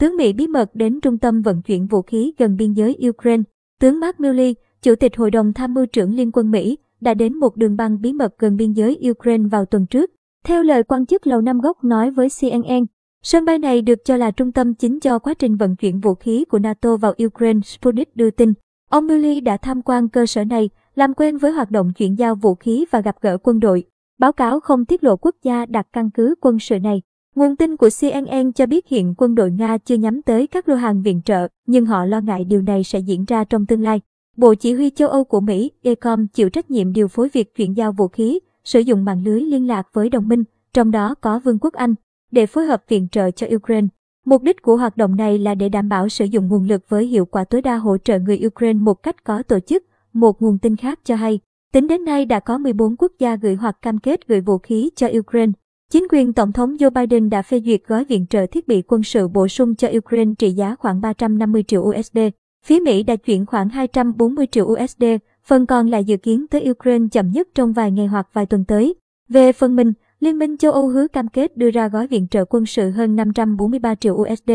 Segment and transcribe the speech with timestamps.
[0.00, 3.42] Tướng Mỹ bí mật đến trung tâm vận chuyển vũ khí gần biên giới Ukraine.
[3.80, 7.36] Tướng Mark Milley, Chủ tịch Hội đồng Tham mưu trưởng Liên quân Mỹ, đã đến
[7.36, 10.10] một đường băng bí mật gần biên giới Ukraine vào tuần trước.
[10.44, 12.86] Theo lời quan chức Lầu Năm Góc nói với CNN,
[13.22, 16.14] sân bay này được cho là trung tâm chính cho quá trình vận chuyển vũ
[16.14, 18.52] khí của NATO vào Ukraine, Sputnik đưa tin.
[18.90, 22.34] Ông Milley đã tham quan cơ sở này, làm quen với hoạt động chuyển giao
[22.34, 23.84] vũ khí và gặp gỡ quân đội.
[24.18, 27.02] Báo cáo không tiết lộ quốc gia đặt căn cứ quân sự này.
[27.34, 30.74] Nguồn tin của CNN cho biết hiện quân đội Nga chưa nhắm tới các lô
[30.74, 34.00] hàng viện trợ, nhưng họ lo ngại điều này sẽ diễn ra trong tương lai.
[34.36, 37.76] Bộ Chỉ huy châu Âu của Mỹ, ECOM, chịu trách nhiệm điều phối việc chuyển
[37.76, 41.38] giao vũ khí, sử dụng mạng lưới liên lạc với đồng minh, trong đó có
[41.38, 41.94] Vương quốc Anh,
[42.30, 43.88] để phối hợp viện trợ cho Ukraine.
[44.24, 47.06] Mục đích của hoạt động này là để đảm bảo sử dụng nguồn lực với
[47.06, 50.58] hiệu quả tối đa hỗ trợ người Ukraine một cách có tổ chức, một nguồn
[50.58, 51.40] tin khác cho hay.
[51.72, 54.90] Tính đến nay đã có 14 quốc gia gửi hoặc cam kết gửi vũ khí
[54.96, 55.52] cho Ukraine.
[55.90, 59.02] Chính quyền Tổng thống Joe Biden đã phê duyệt gói viện trợ thiết bị quân
[59.02, 62.18] sự bổ sung cho Ukraine trị giá khoảng 350 triệu USD.
[62.64, 65.04] Phía Mỹ đã chuyển khoảng 240 triệu USD,
[65.44, 68.64] phần còn lại dự kiến tới Ukraine chậm nhất trong vài ngày hoặc vài tuần
[68.64, 68.94] tới.
[69.28, 72.44] Về phần mình, Liên minh châu Âu hứa cam kết đưa ra gói viện trợ
[72.44, 74.50] quân sự hơn 543 triệu USD.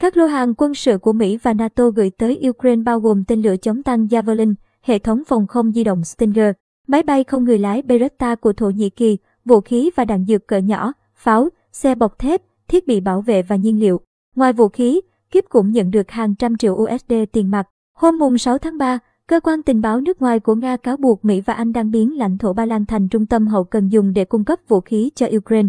[0.00, 3.42] Các lô hàng quân sự của Mỹ và NATO gửi tới Ukraine bao gồm tên
[3.42, 6.50] lửa chống tăng Javelin, hệ thống phòng không di động Stinger,
[6.86, 10.46] máy bay không người lái Beretta của Thổ Nhĩ Kỳ, vũ khí và đạn dược
[10.46, 14.00] cỡ nhỏ, pháo, xe bọc thép, thiết bị bảo vệ và nhiên liệu.
[14.36, 17.68] Ngoài vũ khí, Kiếp cũng nhận được hàng trăm triệu USD tiền mặt.
[17.94, 21.24] Hôm mùng 6 tháng 3, cơ quan tình báo nước ngoài của Nga cáo buộc
[21.24, 24.12] Mỹ và Anh đang biến lãnh thổ Ba Lan thành trung tâm hậu cần dùng
[24.12, 25.68] để cung cấp vũ khí cho Ukraine.